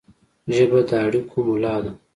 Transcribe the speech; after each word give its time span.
ژبه 0.55 0.79
د 0.89 0.91
اړیکو 1.05 1.37
ملا 1.47 1.75
ده 1.83 1.91